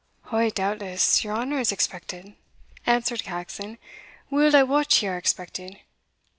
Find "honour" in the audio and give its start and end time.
1.35-1.59